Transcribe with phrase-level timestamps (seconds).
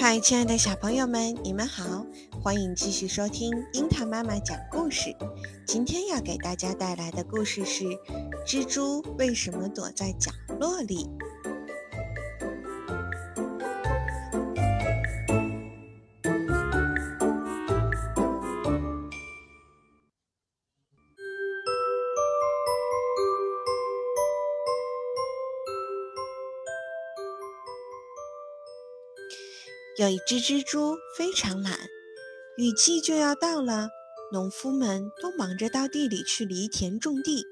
[0.00, 2.06] 嗨，亲爱的小朋友们，你们好，
[2.40, 5.12] 欢迎继续收听樱桃妈妈讲故事。
[5.66, 7.84] 今天要给大家带来的故事是：
[8.46, 10.30] 蜘蛛为什么躲在角
[10.60, 11.10] 落里？
[29.98, 31.76] 有一只蜘蛛非常懒，
[32.56, 33.88] 雨季就要到了，
[34.30, 37.44] 农夫们都忙着到地里去犁田种地，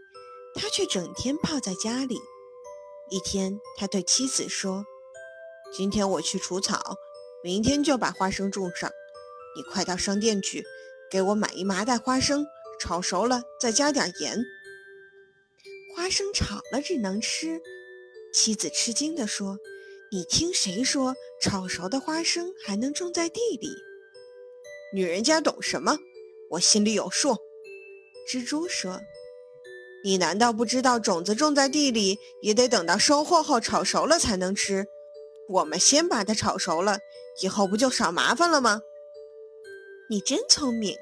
[0.54, 2.20] 他却整天泡在家里。
[3.10, 4.84] 一天，他对妻子说
[5.77, 6.95] ：“今天我去除草，
[7.42, 8.88] 明天就把花生种上。
[9.56, 10.65] 你快到商店去，
[11.10, 12.46] 给我买一麻袋花生，
[12.78, 14.38] 炒熟了再加点盐。
[15.96, 17.60] 花生炒了只能吃。”
[18.32, 19.59] 妻子吃惊地说。
[20.12, 23.68] 你听谁说炒熟的花生还能种在地里？
[24.95, 25.99] 女人家懂什么？
[26.51, 27.37] 我心里有数。
[28.30, 29.01] 蜘蛛说
[30.04, 34.87] ：“你难道不知道种子种在地里也得等到收获后炒熟了才能吃？
[35.49, 37.01] 我们先把它炒熟了，
[37.43, 38.82] 以后不就少麻烦了吗？”
[40.09, 40.96] 你真聪明。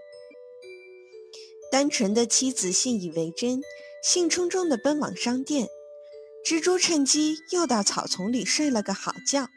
[1.71, 3.61] 单纯的妻子信以为真，
[4.03, 5.69] 兴冲冲地奔往商店。
[6.45, 9.49] 蜘蛛趁机又到草丛里睡了个好觉。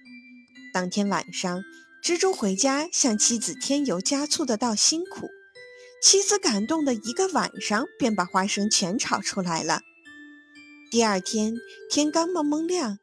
[0.74, 1.62] 当天晚上，
[2.02, 5.28] 蜘蛛回家向妻子添油加醋地道辛苦，
[6.02, 9.82] 妻子感动的一个晚上便把花生全炒出来了。
[10.90, 11.56] 第二天
[11.92, 13.00] 天刚蒙蒙亮，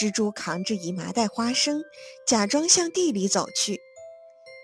[0.00, 1.82] 蜘蛛扛着一麻袋花生，
[2.26, 3.78] 假装向地里走去。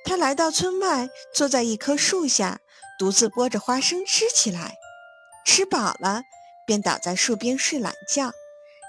[0.07, 2.61] 他来到村外，坐在一棵树下，
[2.99, 4.77] 独自剥着花生吃起来。
[5.45, 6.23] 吃饱了，
[6.67, 8.33] 便倒在树边睡懒觉。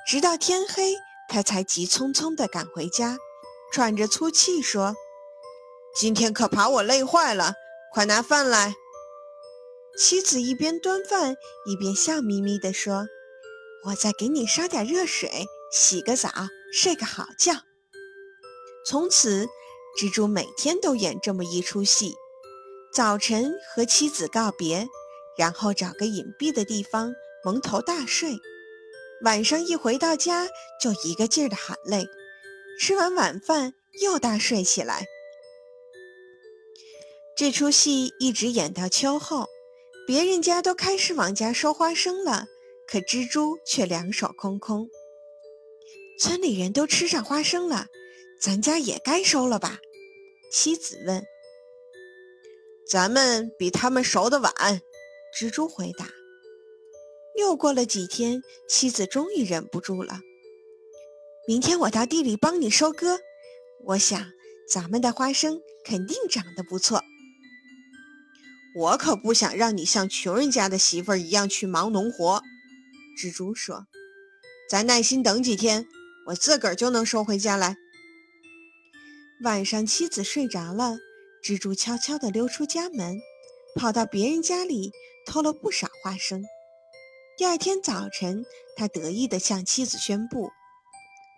[0.07, 3.17] 直到天黑，他才急匆匆地赶回家，
[3.71, 4.95] 喘着粗气说
[5.97, 7.55] ：“今天可把我累坏了，
[7.91, 8.75] 快拿饭来。”
[9.97, 11.35] 妻子一边端饭，
[11.65, 13.07] 一边笑眯眯地说
[13.87, 16.29] ：“我再给你烧点热水，洗个澡，
[16.71, 17.53] 睡个好觉。”
[18.85, 19.47] 从此，
[19.99, 22.13] 蜘蛛每天都演这么一出戏：
[22.93, 24.87] 早晨和妻子告别，
[25.35, 27.11] 然后找个隐蔽的地方
[27.43, 28.37] 蒙头大睡。
[29.23, 30.47] 晚上一回到家，
[30.81, 32.05] 就一个劲儿的喊累。
[32.79, 35.05] 吃完晚饭，又大睡起来。
[37.37, 39.47] 这出戏一直演到秋后，
[40.05, 42.47] 别人家都开始往家收花生了，
[42.87, 44.89] 可蜘蛛却两手空空。
[46.19, 47.87] 村里人都吃上花生了，
[48.41, 49.79] 咱家也该收了吧？
[50.51, 51.25] 妻子问。
[52.87, 54.53] 咱们比他们熟得晚，
[55.37, 56.07] 蜘蛛回答。
[57.37, 60.19] 又过了几天，妻子终于忍不住了。
[61.47, 63.19] 明天我到地里帮你收割，
[63.83, 64.31] 我想
[64.67, 67.03] 咱们的花生肯定长得不错。
[68.77, 72.41] 我可不想让你像穷人家的媳妇儿一样去忙农活。
[73.17, 73.87] 蜘蛛说
[74.69, 75.87] ：“再耐心等几天，
[76.27, 77.77] 我自个儿就能收回家来。”
[79.43, 80.97] 晚上，妻子睡着了，
[81.43, 83.19] 蜘蛛悄悄地溜出家门，
[83.75, 84.91] 跑到别人家里
[85.25, 86.43] 偷了不少花生。
[87.37, 88.45] 第二天早晨，
[88.77, 90.51] 他得意地向妻子宣布：“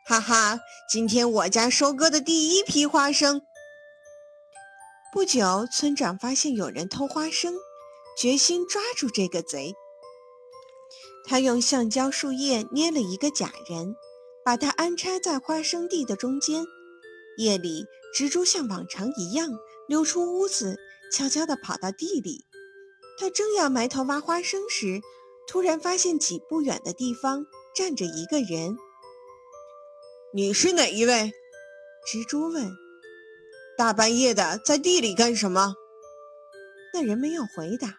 [0.05, 3.41] 哈哈，今天我家收割的第一批花生。”
[5.11, 7.55] 不久，村长发现有人偷花生，
[8.15, 9.73] 决心抓住这个贼。
[11.25, 13.95] 他用橡胶树叶捏了一个假人，
[14.45, 16.63] 把它安插在花生地的中间。
[17.39, 19.49] 夜里，蜘蛛像往常一样
[19.87, 20.77] 溜出屋子，
[21.11, 22.45] 悄悄地跑到地里。
[23.19, 25.01] 他正要埋头挖花生时，
[25.47, 28.77] 突然发现几步远的地方站着一个人。
[30.33, 31.31] 你是哪一位？
[32.05, 32.69] 蜘蛛问。
[33.77, 35.75] 大半夜的在地里干什么？
[36.93, 37.95] 那人没有回答。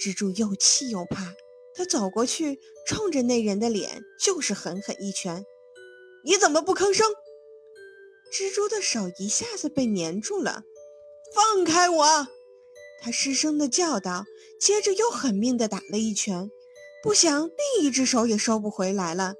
[0.00, 1.34] 蜘蛛又气又怕，
[1.74, 5.44] 他走过去，冲着那人的脸就是狠狠一拳。
[6.24, 7.10] 你怎么不吭声？
[8.32, 10.62] 蜘蛛的手一下子被粘住了。
[11.34, 12.28] 放开我！
[13.02, 14.24] 他失声的叫道，
[14.60, 16.50] 接着又狠命的打了一拳。
[17.02, 19.34] 不想另一只手也收不回来了，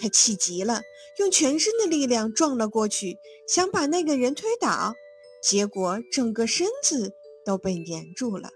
[0.00, 0.82] 他气极了，
[1.18, 3.18] 用全身的力量撞了过去，
[3.48, 4.94] 想把那个人推倒，
[5.42, 7.12] 结果整个身子
[7.44, 8.50] 都被粘住了。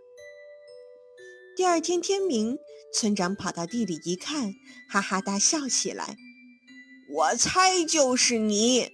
[1.57, 2.59] 第二天天明，
[2.93, 4.53] 村长跑到地里一看，
[4.91, 6.17] 哈哈大笑起来
[7.15, 8.91] ：“我猜就是你！”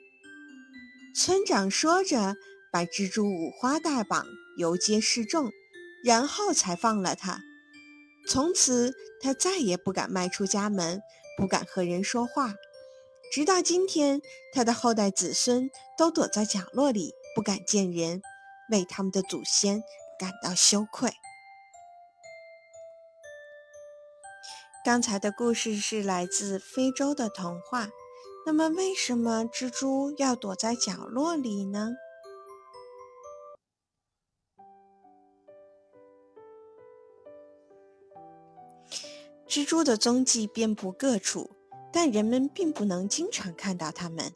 [1.17, 2.37] 村长说着，
[2.71, 4.27] 把蜘蛛五花大绑，
[4.59, 5.51] 游街示众，
[6.05, 7.41] 然后才放了他。
[8.29, 8.93] 从此，
[9.23, 11.03] 他再也不敢迈出家门，
[11.39, 12.55] 不敢和人说话。
[13.33, 14.21] 直到今天，
[14.53, 18.21] 他的后代子孙都躲在角落里，不敢见人，
[18.71, 19.83] 为他们的祖先
[20.19, 21.11] 感到羞愧。
[24.85, 27.89] 刚才的故事是来自非洲的童话，
[28.47, 31.93] 那么为什么蜘蛛要躲在角落里呢？
[39.49, 41.53] 蜘蛛的踪迹遍布各处，
[41.91, 44.35] 但人们并不能经常看到它们，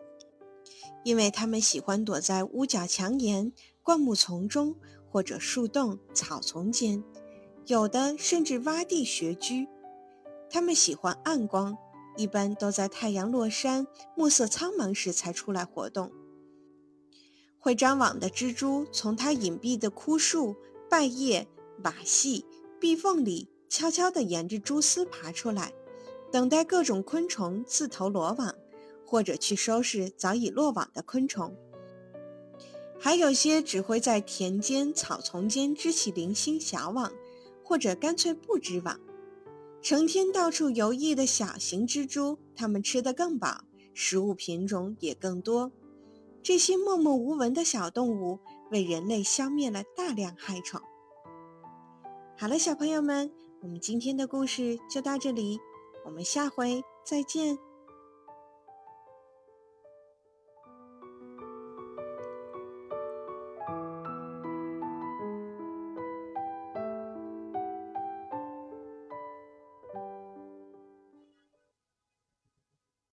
[1.04, 4.74] 因为它们喜欢躲在屋角墙檐、灌木丛中
[5.10, 7.04] 或者树洞、草丛间，
[7.66, 9.68] 有的甚至挖地穴居。
[10.48, 11.76] 它们喜欢暗光，
[12.16, 13.86] 一般都在太阳落山、
[14.16, 16.10] 暮色苍茫时才出来活动。
[17.58, 20.56] 会张网的蜘蛛从它隐蔽的枯树、
[20.88, 21.46] 败叶、
[21.84, 22.46] 瓦隙、
[22.80, 23.50] 壁缝里。
[23.72, 25.72] 悄悄地沿着蛛丝爬出来，
[26.30, 28.54] 等待各种昆虫自投罗网，
[29.06, 31.56] 或者去收拾早已落网的昆虫。
[33.00, 37.14] 还有些只会在田间、草丛间织起零星小网，
[37.64, 39.00] 或者干脆不织网。
[39.80, 43.64] 成天到处游弋的小型蜘蛛，它们吃得更饱，
[43.94, 45.72] 食物品种也更多。
[46.42, 48.38] 这些默默无闻的小动物
[48.70, 50.78] 为人类消灭了大量害虫。
[52.36, 53.32] 好了，小朋友们。
[53.62, 55.60] 我们今天的故事就到这里，
[56.04, 57.56] 我们下回再见。